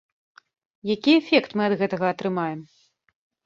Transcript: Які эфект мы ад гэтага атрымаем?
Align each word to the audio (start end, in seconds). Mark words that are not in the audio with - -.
Які 0.93 1.11
эфект 1.19 1.55
мы 1.61 1.69
ад 1.69 1.77
гэтага 1.85 2.05
атрымаем? 2.15 2.59